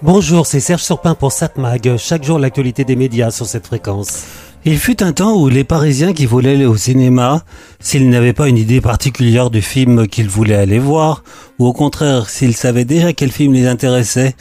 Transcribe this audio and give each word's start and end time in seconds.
Bonjour, 0.00 0.46
c'est 0.46 0.60
Serge 0.60 0.84
Surpin 0.84 1.16
pour 1.16 1.32
Satmag. 1.32 1.96
Chaque 1.96 2.22
jour, 2.22 2.38
l'actualité 2.38 2.84
des 2.84 2.94
médias 2.94 3.32
sur 3.32 3.46
cette 3.46 3.66
fréquence. 3.66 4.26
Il 4.64 4.78
fut 4.78 5.02
un 5.02 5.12
temps 5.12 5.34
où 5.34 5.48
les 5.48 5.64
Parisiens 5.64 6.12
qui 6.12 6.24
voulaient 6.24 6.54
aller 6.54 6.66
au 6.66 6.76
cinéma, 6.76 7.42
s'ils 7.80 8.08
n'avaient 8.08 8.32
pas 8.32 8.48
une 8.48 8.58
idée 8.58 8.80
particulière 8.80 9.50
du 9.50 9.60
film 9.60 10.06
qu'ils 10.06 10.28
voulaient 10.28 10.54
aller 10.54 10.78
voir, 10.78 11.24
ou 11.58 11.66
au 11.66 11.72
contraire, 11.72 12.30
s'ils 12.30 12.54
savaient 12.54 12.84
déjà 12.84 13.12
quel 13.12 13.32
film 13.32 13.54
les 13.54 13.66
intéressait, 13.66 14.36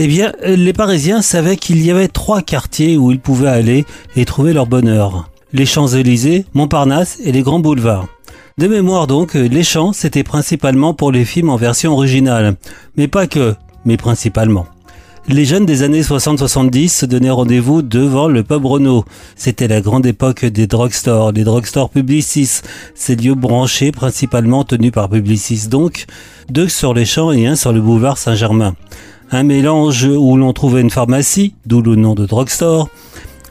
eh 0.00 0.08
bien, 0.08 0.32
les 0.44 0.72
Parisiens 0.72 1.22
savaient 1.22 1.56
qu'il 1.56 1.80
y 1.80 1.92
avait 1.92 2.08
trois 2.08 2.42
quartiers 2.42 2.96
où 2.96 3.12
ils 3.12 3.20
pouvaient 3.20 3.48
aller 3.48 3.84
et 4.16 4.24
trouver 4.24 4.52
leur 4.52 4.66
bonheur. 4.66 5.30
Les 5.52 5.66
Champs-Élysées, 5.66 6.44
Montparnasse 6.54 7.18
et 7.22 7.30
les 7.30 7.42
grands 7.42 7.60
boulevards. 7.60 8.08
De 8.58 8.66
mémoire 8.66 9.06
donc, 9.06 9.34
les 9.34 9.62
champs, 9.62 9.92
c'était 9.92 10.24
principalement 10.24 10.92
pour 10.92 11.12
les 11.12 11.24
films 11.24 11.50
en 11.50 11.56
version 11.56 11.92
originale. 11.92 12.56
Mais 12.96 13.06
pas 13.06 13.28
que, 13.28 13.54
mais 13.84 13.96
principalement. 13.96 14.66
Les 15.30 15.44
jeunes 15.44 15.66
des 15.66 15.82
années 15.82 16.00
60-70 16.00 16.88
se 16.88 17.04
donnaient 17.04 17.28
rendez-vous 17.28 17.82
devant 17.82 18.28
le 18.28 18.42
pub 18.42 18.64
Renault. 18.64 19.04
C'était 19.36 19.68
la 19.68 19.82
grande 19.82 20.06
époque 20.06 20.46
des 20.46 20.66
drugstores, 20.66 21.32
les 21.32 21.44
drugstores 21.44 21.90
Publicis, 21.90 22.62
ces 22.94 23.14
lieux 23.14 23.34
branchés 23.34 23.92
principalement 23.92 24.64
tenus 24.64 24.90
par 24.90 25.10
Publicis 25.10 25.68
donc, 25.68 26.06
deux 26.48 26.68
sur 26.68 26.94
les 26.94 27.04
champs 27.04 27.30
et 27.30 27.46
un 27.46 27.56
sur 27.56 27.74
le 27.74 27.82
boulevard 27.82 28.16
Saint-Germain. 28.16 28.74
Un 29.30 29.42
mélange 29.42 30.04
où 30.04 30.38
l'on 30.38 30.54
trouvait 30.54 30.80
une 30.80 30.88
pharmacie, 30.88 31.52
d'où 31.66 31.82
le 31.82 31.94
nom 31.94 32.14
de 32.14 32.24
drugstore, 32.24 32.88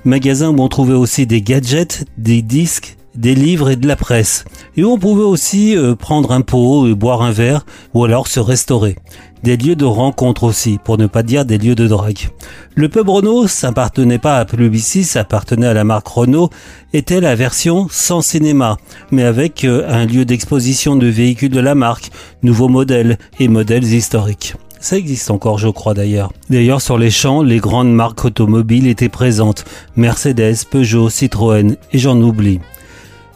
magasin 0.04 0.50
où 0.50 0.60
on 0.60 0.70
trouvait 0.70 0.96
aussi 0.96 1.28
des 1.28 1.44
gadgets, 1.44 2.06
des 2.18 2.42
disques, 2.42 2.98
des 3.18 3.36
livres 3.36 3.70
et 3.70 3.76
de 3.76 3.88
la 3.88 3.96
presse. 3.96 4.46
Et 4.78 4.86
on 4.86 4.98
pouvait 4.98 5.24
aussi 5.24 5.76
euh, 5.76 5.96
prendre 5.96 6.32
un 6.32 6.42
pot 6.42 6.88
et 6.88 6.96
boire 6.96 7.22
un 7.22 7.32
verre 7.32 7.66
ou 7.94 8.06
alors 8.06 8.28
se 8.28 8.40
restaurer. 8.40 8.96
Des 9.44 9.58
lieux 9.58 9.76
de 9.76 9.86
rencontre 9.86 10.44
aussi, 10.44 10.80
pour 10.84 10.98
ne 10.98 11.06
pas 11.06 11.24
dire 11.24 11.46
des 11.46 11.58
lieux 11.58 11.76
de 11.76 11.88
drague. 11.88 12.30
Le 12.76 12.90
pub 12.90 13.08
Renault, 13.10 13.48
ça 13.48 13.68
appartenait 13.68 14.18
pas 14.18 14.38
à 14.38 14.46
Publicis, 14.46 15.04
ça 15.04 15.22
appartenait 15.22 15.68
à 15.68 15.74
la 15.74 15.84
marque 15.84 16.08
Renault, 16.08 16.50
était 16.94 17.22
la 17.22 17.36
version 17.36 17.88
sans 17.92 18.22
cinéma, 18.22 18.78
mais 19.12 19.24
avec 19.24 19.64
euh, 19.64 19.86
un 19.88 20.06
lieu 20.06 20.26
d'exposition 20.26 20.96
de 20.96 21.08
véhicules 21.08 21.52
de 21.52 21.60
la 21.60 21.76
marque, 21.76 22.10
nouveaux 22.42 22.68
modèles 22.68 23.18
et 23.40 23.48
modèles 23.48 23.84
historiques. 23.84 24.56
Ça 24.80 24.98
existe 24.98 25.32
encore, 25.32 25.58
je 25.58 25.70
crois 25.70 25.94
d'ailleurs. 25.94 26.32
D'ailleurs, 26.50 26.82
sur 26.82 26.98
les 26.98 27.10
champs, 27.10 27.42
les 27.42 27.58
grandes 27.58 27.92
marques 27.92 28.26
automobiles 28.26 28.88
étaient 28.88 29.10
présentes. 29.10 29.66
Mercedes, 29.96 30.66
Peugeot, 30.70 31.10
Citroën, 31.10 31.76
et 31.92 31.98
j'en 31.98 32.20
oublie. 32.22 32.60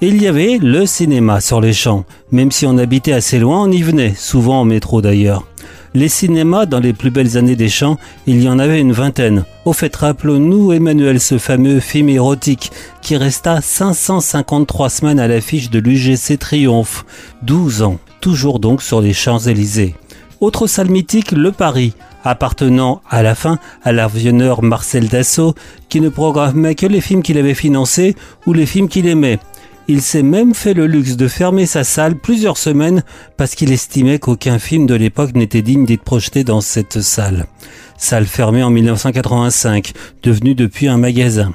Il 0.03 0.19
y 0.19 0.27
avait 0.27 0.57
le 0.57 0.87
cinéma 0.87 1.41
sur 1.41 1.61
les 1.61 1.73
champs. 1.73 2.05
Même 2.31 2.49
si 2.49 2.65
on 2.65 2.79
habitait 2.79 3.11
assez 3.11 3.37
loin, 3.37 3.65
on 3.65 3.71
y 3.71 3.83
venait, 3.83 4.15
souvent 4.17 4.61
en 4.61 4.65
métro 4.65 4.99
d'ailleurs. 4.99 5.45
Les 5.93 6.09
cinémas 6.09 6.65
dans 6.65 6.79
les 6.79 6.93
plus 6.93 7.11
belles 7.11 7.37
années 7.37 7.55
des 7.55 7.69
champs, 7.69 7.99
il 8.25 8.41
y 8.41 8.49
en 8.49 8.57
avait 8.57 8.81
une 8.81 8.93
vingtaine. 8.93 9.45
Au 9.63 9.73
fait, 9.73 9.95
rappelons-nous, 9.95 10.73
Emmanuel, 10.73 11.19
ce 11.19 11.37
fameux 11.37 11.79
film 11.79 12.09
érotique 12.09 12.71
qui 13.03 13.15
resta 13.15 13.61
553 13.61 14.89
semaines 14.89 15.19
à 15.19 15.27
l'affiche 15.27 15.69
de 15.69 15.77
l'UGC 15.77 16.39
Triomphe. 16.39 17.05
12 17.43 17.83
ans, 17.83 17.99
toujours 18.21 18.59
donc 18.59 18.81
sur 18.81 19.01
les 19.01 19.13
Champs-Élysées. 19.13 19.93
Autre 20.39 20.65
salle 20.65 20.89
mythique, 20.89 21.31
le 21.31 21.51
Paris, 21.51 21.93
appartenant 22.23 23.03
à 23.07 23.21
la 23.21 23.35
fin 23.35 23.59
à 23.83 23.91
l'avionneur 23.91 24.63
Marcel 24.63 25.09
Dassault, 25.09 25.53
qui 25.89 26.01
ne 26.01 26.09
programmait 26.09 26.73
que 26.73 26.87
les 26.87 27.01
films 27.01 27.21
qu'il 27.21 27.37
avait 27.37 27.53
financés 27.53 28.15
ou 28.47 28.53
les 28.53 28.65
films 28.65 28.87
qu'il 28.87 29.07
aimait. 29.07 29.37
Il 29.87 30.01
s'est 30.01 30.23
même 30.23 30.53
fait 30.53 30.73
le 30.73 30.85
luxe 30.87 31.17
de 31.17 31.27
fermer 31.27 31.65
sa 31.65 31.83
salle 31.83 32.15
plusieurs 32.15 32.57
semaines 32.57 33.03
parce 33.37 33.55
qu'il 33.55 33.71
estimait 33.71 34.19
qu'aucun 34.19 34.59
film 34.59 34.85
de 34.85 34.95
l'époque 34.95 35.35
n'était 35.35 35.61
digne 35.61 35.85
d'être 35.85 36.03
projeté 36.03 36.43
dans 36.43 36.61
cette 36.61 37.01
salle. 37.01 37.45
Salle 37.97 38.25
fermée 38.25 38.63
en 38.63 38.69
1985, 38.69 39.91
devenue 40.23 40.55
depuis 40.55 40.87
un 40.87 40.97
magasin. 40.97 41.53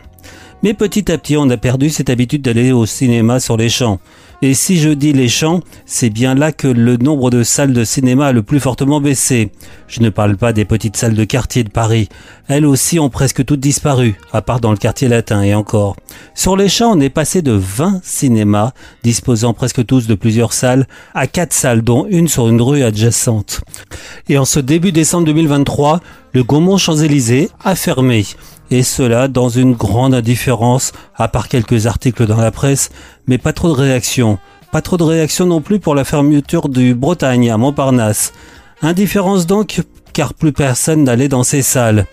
Mais 0.63 0.75
petit 0.75 1.11
à 1.11 1.19
petit, 1.19 1.37
on 1.37 1.49
a 1.51 1.57
perdu 1.57 1.91
cette 1.91 2.11
habitude 2.11 2.43
d'aller 2.43 2.73
au 2.73 2.87
cinéma 2.87 3.41
sur 3.41 3.57
les 3.57 3.69
champs. 3.69 4.01
Et 4.43 4.53
si 4.53 4.79
je 4.79 4.91
dis 4.91 5.15
les 5.15 5.29
champs, 5.29 5.61
c'est 5.87 6.11
bien 6.11 6.35
là 6.35 6.53
que 6.53 6.69
le 6.69 6.99
nombre 6.99 7.31
de 7.31 7.43
salles 7.43 7.73
de 7.73 7.85
cinéma 7.85 8.27
a 8.27 8.33
le 8.33 8.43
plus 8.43 8.61
fortement 8.61 9.01
baissé. 9.01 9.51
Je 9.89 10.03
ne 10.03 10.11
parle 10.11 10.37
pas 10.37 10.53
des 10.53 10.67
petites 10.67 10.97
salles 10.97 11.15
de 11.15 11.25
quartier 11.25 11.65
de 11.65 11.71
Paris. 11.71 12.09
Elles 12.49 12.67
aussi 12.67 12.99
ont 12.99 13.09
presque 13.09 13.45
toutes 13.45 13.61
disparu, 13.61 14.17
à 14.33 14.43
part 14.43 14.61
dans 14.61 14.73
le 14.73 14.77
quartier 14.77 15.09
latin 15.09 15.43
et 15.43 15.55
encore. 15.55 15.97
Sur 16.35 16.57
les 16.57 16.69
champs, 16.69 16.93
on 16.97 17.01
est 17.01 17.09
passé 17.09 17.41
de 17.41 17.53
20 17.53 18.01
cinémas, 18.05 18.73
disposant 19.03 19.55
presque 19.55 19.87
tous 19.87 20.07
de 20.07 20.15
plusieurs 20.15 20.53
salles, 20.53 20.87
à 21.15 21.27
4 21.27 21.55
salles, 21.55 21.83
dont 21.83 22.07
une 22.09 22.29
sur 22.29 22.49
une 22.49 22.61
rue 22.61 22.83
adjacente. 22.83 23.63
Et 24.29 24.37
en 24.37 24.45
ce 24.45 24.61
début 24.61 24.93
décembre 24.93 25.27
2023, 25.27 26.01
le 26.35 26.45
Gaumont 26.45 26.77
Champs-Élysées 26.77 27.49
a 27.65 27.75
fermé 27.75 28.27
et 28.71 28.83
cela 28.83 29.29
dans 29.29 29.49
une 29.49 29.75
grande 29.75 30.15
indifférence, 30.15 30.93
à 31.15 31.29
part 31.29 31.49
quelques 31.49 31.87
articles 31.87 32.27
dans 32.27 32.41
la 32.41 32.51
presse, 32.51 32.91
mais 33.27 33.39
pas 33.39 33.53
trop 33.53 33.69
de 33.69 33.81
réactions. 33.81 34.39
Pas 34.73 34.83
trop 34.83 34.97
de 34.97 35.05
réactions 35.05 35.47
non 35.47 35.61
plus 35.61 35.79
pour 35.79 35.95
la 35.95 36.05
fermeture 36.05 36.69
du 36.69 36.95
Bretagne 36.95 37.51
à 37.51 37.57
Montparnasse. 37.57 38.33
Indifférence 38.83 39.47
donc, 39.47 39.81
car 40.13 40.35
plus 40.35 40.53
personne 40.53 41.05
n'allait 41.05 41.29
dans 41.29 41.45
ces 41.45 41.63
salles. 41.63 42.07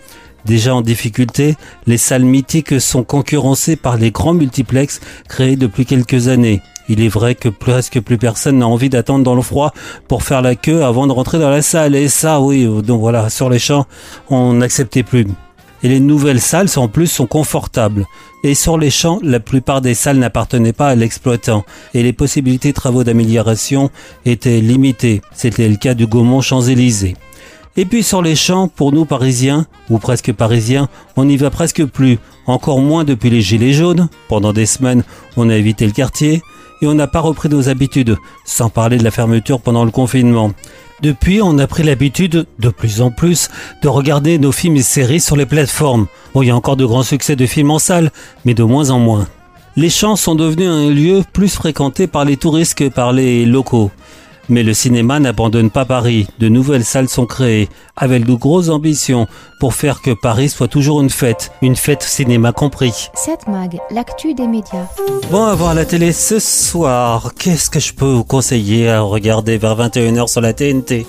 Déjà 0.44 0.74
en 0.74 0.82
difficulté, 0.82 1.56
les 1.86 1.96
salles 1.96 2.24
mythiques 2.24 2.80
sont 2.80 3.02
concurrencées 3.02 3.76
par 3.76 3.96
les 3.96 4.10
grands 4.10 4.34
multiplex 4.34 5.00
créés 5.28 5.56
depuis 5.56 5.86
quelques 5.86 6.28
années. 6.28 6.60
Il 6.88 7.00
est 7.00 7.08
vrai 7.08 7.34
que 7.34 7.48
presque 7.48 8.00
plus 8.00 8.18
personne 8.18 8.58
n'a 8.58 8.68
envie 8.68 8.90
d'attendre 8.90 9.24
dans 9.24 9.34
le 9.34 9.40
froid 9.40 9.72
pour 10.06 10.22
faire 10.22 10.42
la 10.42 10.54
queue 10.54 10.84
avant 10.84 11.06
de 11.06 11.12
rentrer 11.12 11.38
dans 11.38 11.48
la 11.48 11.62
salle. 11.62 11.94
Et 11.94 12.08
ça, 12.08 12.40
oui, 12.40 12.66
donc 12.82 13.00
voilà, 13.00 13.30
sur 13.30 13.48
les 13.48 13.58
champs, 13.58 13.86
on 14.28 14.52
n'acceptait 14.52 15.02
plus 15.02 15.26
et 15.84 15.88
les 15.88 16.00
nouvelles 16.00 16.40
salles 16.40 16.70
en 16.76 16.88
plus 16.88 17.06
sont 17.06 17.26
confortables. 17.26 18.06
Et 18.42 18.54
sur 18.54 18.78
les 18.78 18.90
champs, 18.90 19.20
la 19.22 19.38
plupart 19.38 19.82
des 19.82 19.94
salles 19.94 20.18
n'appartenaient 20.18 20.72
pas 20.72 20.88
à 20.88 20.94
l'exploitant 20.94 21.64
et 21.92 22.02
les 22.02 22.14
possibilités 22.14 22.70
de 22.70 22.74
travaux 22.74 23.04
d'amélioration 23.04 23.90
étaient 24.24 24.60
limitées. 24.60 25.20
C'était 25.34 25.68
le 25.68 25.76
cas 25.76 25.92
du 25.92 26.06
Gaumont 26.06 26.40
Champs-Élysées. 26.40 27.16
Et 27.76 27.84
puis 27.84 28.02
sur 28.02 28.22
les 28.22 28.34
champs, 28.34 28.68
pour 28.68 28.92
nous 28.92 29.04
Parisiens, 29.04 29.66
ou 29.90 29.98
presque 29.98 30.32
Parisiens, 30.32 30.88
on 31.16 31.26
n'y 31.26 31.36
va 31.36 31.50
presque 31.50 31.84
plus, 31.84 32.18
encore 32.46 32.80
moins 32.80 33.04
depuis 33.04 33.30
les 33.30 33.42
Gilets 33.42 33.72
jaunes. 33.74 34.08
Pendant 34.28 34.54
des 34.54 34.66
semaines, 34.66 35.04
on 35.36 35.50
a 35.50 35.56
évité 35.56 35.84
le 35.84 35.92
quartier 35.92 36.42
et 36.80 36.86
on 36.86 36.94
n'a 36.94 37.08
pas 37.08 37.20
repris 37.20 37.48
nos 37.48 37.68
habitudes, 37.68 38.16
sans 38.44 38.70
parler 38.70 38.96
de 38.96 39.04
la 39.04 39.10
fermeture 39.10 39.60
pendant 39.60 39.84
le 39.84 39.90
confinement. 39.90 40.52
Depuis, 41.04 41.42
on 41.42 41.58
a 41.58 41.66
pris 41.66 41.82
l'habitude, 41.82 42.46
de 42.58 42.68
plus 42.70 43.02
en 43.02 43.10
plus, 43.10 43.50
de 43.82 43.88
regarder 43.88 44.38
nos 44.38 44.52
films 44.52 44.76
et 44.76 44.82
séries 44.82 45.20
sur 45.20 45.36
les 45.36 45.44
plateformes. 45.44 46.06
Bon, 46.32 46.40
il 46.40 46.46
y 46.46 46.50
a 46.50 46.56
encore 46.56 46.78
de 46.78 46.86
grands 46.86 47.02
succès 47.02 47.36
de 47.36 47.44
films 47.44 47.72
en 47.72 47.78
salle, 47.78 48.10
mais 48.46 48.54
de 48.54 48.62
moins 48.62 48.88
en 48.88 48.98
moins. 48.98 49.28
Les 49.76 49.90
champs 49.90 50.16
sont 50.16 50.34
devenus 50.34 50.70
un 50.70 50.88
lieu 50.88 51.22
plus 51.30 51.50
fréquenté 51.50 52.06
par 52.06 52.24
les 52.24 52.38
touristes 52.38 52.78
que 52.78 52.88
par 52.88 53.12
les 53.12 53.44
locaux. 53.44 53.90
Mais 54.48 54.62
le 54.62 54.74
cinéma 54.74 55.20
n'abandonne 55.20 55.70
pas 55.70 55.84
Paris. 55.84 56.26
De 56.38 56.48
nouvelles 56.48 56.84
salles 56.84 57.08
sont 57.08 57.24
créées, 57.24 57.68
avec 57.96 58.26
de 58.26 58.34
grosses 58.34 58.68
ambitions, 58.68 59.26
pour 59.58 59.74
faire 59.74 60.02
que 60.02 60.10
Paris 60.10 60.50
soit 60.50 60.68
toujours 60.68 61.00
une 61.00 61.10
fête, 61.10 61.50
une 61.62 61.76
fête 61.76 62.02
cinéma 62.02 62.52
compris. 62.52 63.08
Cette 63.14 63.48
mag, 63.48 63.78
l'actu 63.90 64.34
des 64.34 64.46
médias. 64.46 64.86
Bon, 65.30 65.44
à 65.44 65.54
voir 65.54 65.74
la 65.74 65.86
télé 65.86 66.12
ce 66.12 66.38
soir, 66.38 67.32
qu'est-ce 67.38 67.70
que 67.70 67.80
je 67.80 67.94
peux 67.94 68.04
vous 68.04 68.24
conseiller 68.24 68.90
à 68.90 69.00
regarder 69.00 69.56
vers 69.56 69.76
21h 69.76 70.28
sur 70.28 70.42
la 70.42 70.52
TNT 70.52 71.06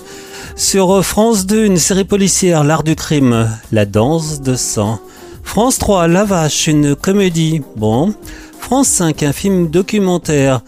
Sur 0.56 1.04
France 1.04 1.44
2, 1.44 1.66
une 1.66 1.76
série 1.76 2.04
policière, 2.04 2.64
L'art 2.64 2.84
du 2.84 2.96
crime, 2.96 3.50
La 3.70 3.84
danse 3.84 4.40
de 4.40 4.54
sang. 4.54 4.98
France 5.42 5.78
3, 5.78 6.08
La 6.08 6.24
vache, 6.24 6.68
une 6.68 6.96
comédie. 6.96 7.62
Bon. 7.76 8.14
France 8.58 8.88
5, 8.88 9.22
un 9.22 9.32
film 9.32 9.68
documentaire, 9.68 10.62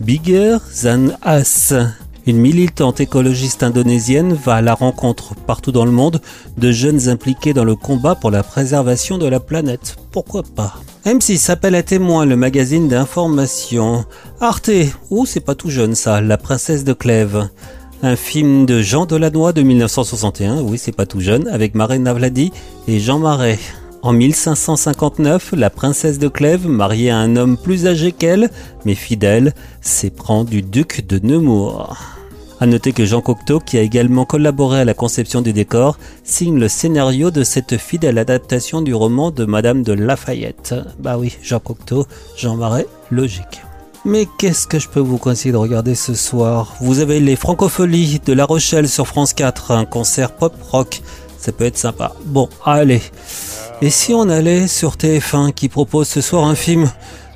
Bigger 0.00 0.56
Than 0.82 1.10
Us. 1.26 1.74
Une 2.26 2.38
militante 2.38 3.00
écologiste 3.00 3.62
indonésienne 3.62 4.32
va 4.32 4.54
à 4.54 4.62
la 4.62 4.74
rencontre 4.74 5.34
partout 5.34 5.72
dans 5.72 5.84
le 5.84 5.90
monde 5.90 6.22
de 6.56 6.72
jeunes 6.72 7.10
impliqués 7.10 7.52
dans 7.52 7.64
le 7.64 7.76
combat 7.76 8.14
pour 8.14 8.30
la 8.30 8.42
préservation 8.42 9.18
de 9.18 9.26
la 9.26 9.40
planète. 9.40 9.96
Pourquoi 10.10 10.42
pas? 10.42 10.74
M6 11.04 11.36
s'appelle 11.36 11.74
à 11.74 11.82
témoin 11.82 12.24
le 12.24 12.36
magazine 12.36 12.88
d'information. 12.88 14.06
Arte, 14.40 14.70
oh 15.10 15.26
c'est 15.26 15.40
pas 15.40 15.54
tout 15.54 15.68
jeune 15.68 15.94
ça, 15.94 16.22
La 16.22 16.38
princesse 16.38 16.84
de 16.84 16.94
Clèves. 16.94 17.50
Un 18.02 18.16
film 18.16 18.64
de 18.64 18.80
Jean 18.80 19.04
Delannoy 19.04 19.52
de 19.52 19.62
1961, 19.62 20.62
oui 20.62 20.78
c'est 20.78 20.92
pas 20.92 21.04
tout 21.04 21.20
jeune, 21.20 21.46
avec 21.48 21.74
Marina 21.74 22.14
Vladi 22.14 22.52
et 22.88 23.00
Jean 23.00 23.18
Marais. 23.18 23.58
En 24.04 24.12
1559, 24.12 25.54
la 25.56 25.70
princesse 25.70 26.18
de 26.18 26.28
Clèves, 26.28 26.68
mariée 26.68 27.08
à 27.08 27.16
un 27.16 27.36
homme 27.36 27.56
plus 27.56 27.86
âgé 27.86 28.12
qu'elle, 28.12 28.50
mais 28.84 28.94
fidèle, 28.94 29.54
s'éprend 29.80 30.44
du 30.44 30.60
duc 30.60 31.06
de 31.06 31.18
Nemours. 31.26 31.96
À 32.60 32.66
noter 32.66 32.92
que 32.92 33.06
Jean 33.06 33.22
Cocteau, 33.22 33.60
qui 33.60 33.78
a 33.78 33.80
également 33.80 34.26
collaboré 34.26 34.80
à 34.80 34.84
la 34.84 34.92
conception 34.92 35.40
du 35.40 35.54
décor, 35.54 35.96
signe 36.22 36.58
le 36.58 36.68
scénario 36.68 37.30
de 37.30 37.44
cette 37.44 37.78
fidèle 37.78 38.18
adaptation 38.18 38.82
du 38.82 38.92
roman 38.92 39.30
de 39.30 39.46
Madame 39.46 39.82
de 39.82 39.94
Lafayette. 39.94 40.74
Bah 40.98 41.16
oui, 41.16 41.38
Jean 41.42 41.60
Cocteau, 41.60 42.06
Jean 42.36 42.56
Marais, 42.56 42.86
logique. 43.10 43.62
Mais 44.04 44.28
qu'est-ce 44.36 44.66
que 44.66 44.78
je 44.78 44.90
peux 44.90 45.00
vous 45.00 45.16
conseiller 45.16 45.52
de 45.52 45.56
regarder 45.56 45.94
ce 45.94 46.12
soir? 46.12 46.76
Vous 46.82 47.00
avez 47.00 47.20
les 47.20 47.36
Francopholies 47.36 48.20
de 48.26 48.34
La 48.34 48.44
Rochelle 48.44 48.90
sur 48.90 49.06
France 49.06 49.32
4, 49.32 49.70
un 49.70 49.86
concert 49.86 50.32
pop 50.32 50.52
rock 50.70 51.00
Ça 51.38 51.52
peut 51.52 51.64
être 51.64 51.78
sympa. 51.78 52.12
Bon, 52.26 52.50
allez. 52.66 53.00
Et 53.82 53.90
si 53.90 54.14
on 54.14 54.28
allait 54.28 54.66
sur 54.66 54.96
TF1 54.96 55.52
qui 55.52 55.68
propose 55.68 56.08
ce 56.08 56.20
soir 56.20 56.44
un 56.44 56.54
film 56.54 56.90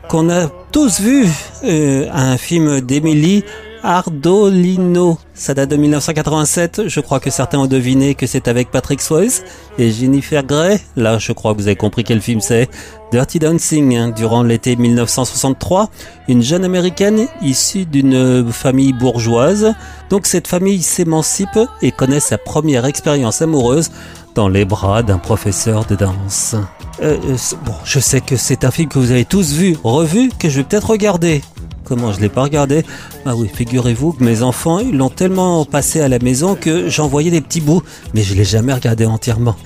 qu'on 0.09 0.31
a 0.31 0.49
tous 0.73 1.01
vu, 1.01 1.27
euh, 1.65 2.09
un 2.13 2.39
film 2.39 2.81
d'Emily 2.81 3.45
Ardolino. 3.83 5.19
Ça 5.35 5.55
date 5.55 5.71
de 5.71 5.77
1987. 5.77 6.89
Je 6.89 7.01
crois 7.01 7.21
que 7.21 7.31
certains 7.31 7.59
ont 7.59 7.67
deviné 7.67 8.15
que 8.15 8.27
c'est 8.27 8.49
avec 8.49 8.71
Patrick 8.71 9.01
Swayze 9.01 9.45
et 9.79 9.91
Jennifer 9.91 10.43
Grey. 10.43 10.81
Là, 10.97 11.19
je 11.19 11.33
crois 11.33 11.53
que 11.53 11.59
vous 11.59 11.67
avez 11.69 11.77
compris 11.77 12.05
quel 12.05 12.21
film 12.21 12.41
c'est. 12.41 12.69
Dirty 13.13 13.39
Dancing. 13.39 13.97
Hein, 13.97 14.09
durant 14.15 14.43
l'été 14.43 14.77
1963, 14.77 15.91
une 16.29 16.43
jeune 16.43 16.65
américaine 16.65 17.27
issue 17.43 17.85
d'une 17.85 18.51
famille 18.51 18.93
bourgeoise. 18.93 19.75
Donc 20.11 20.27
cette 20.27 20.49
famille 20.49 20.83
s'émancipe 20.83 21.59
et 21.83 21.93
connaît 21.93 22.21
sa 22.21 22.39
première 22.39 22.85
expérience 22.85 23.43
amoureuse 23.43 23.91
dans 24.35 24.49
les 24.49 24.65
bras 24.65 25.03
d'un 25.03 25.19
professeur 25.19 25.85
de 25.85 25.95
danse. 25.97 26.55
Euh, 27.03 27.17
euh, 27.25 27.37
bon, 27.65 27.75
je 27.85 28.01
sais 28.01 28.21
que 28.21 28.37
c'est 28.37 28.65
un 28.65 28.71
film 28.71 28.89
que 28.89 28.99
vous 28.99 29.11
avez 29.11 29.25
tous 29.25 29.53
vu, 29.53 29.77
revu, 29.85 30.31
que 30.39 30.49
je 30.49 30.59
vais 30.59 30.65
peut-être 30.65 30.91
regarder. 30.91 31.43
Comment 31.85 32.13
je 32.13 32.21
l'ai 32.21 32.29
pas 32.29 32.43
regardé? 32.43 32.85
Ah 33.25 33.35
oui, 33.35 33.49
figurez-vous 33.53 34.13
que 34.13 34.25
mes 34.25 34.43
enfants 34.43 34.79
ils 34.79 34.97
l'ont 34.97 35.09
tellement 35.09 35.65
passé 35.65 36.01
à 36.01 36.09
la 36.09 36.19
maison 36.19 36.55
que 36.55 36.89
j'en 36.89 37.09
voyais 37.09 37.31
des 37.31 37.41
petits 37.41 37.61
bouts, 37.61 37.83
mais 38.15 38.23
je 38.23 38.35
l'ai 38.35 38.45
jamais 38.45 38.75
regardé 38.75 39.07
entièrement. 39.07 39.57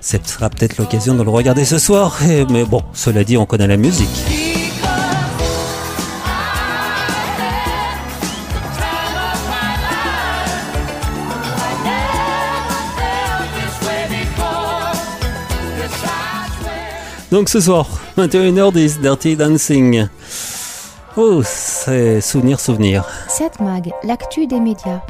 Ce 0.00 0.16
sera 0.22 0.50
peut-être 0.50 0.78
l'occasion 0.78 1.14
de 1.14 1.22
le 1.22 1.30
regarder 1.30 1.64
ce 1.64 1.78
soir, 1.78 2.18
mais 2.50 2.64
bon, 2.64 2.82
cela 2.92 3.24
dit, 3.24 3.36
on 3.36 3.46
connaît 3.46 3.68
la 3.68 3.76
musique. 3.76 4.31
Donc 17.30 17.48
ce 17.48 17.60
soir, 17.60 17.86
21h10, 18.18 19.00
Dirty 19.00 19.36
Dancing. 19.36 20.06
Oh, 21.16 21.42
c'est 21.44 22.20
souvenir, 22.20 22.60
souvenir. 22.60 23.04
Cette 23.28 23.60
mag, 23.60 23.90
l'actu 24.02 24.46
des 24.46 24.60
médias. 24.60 25.00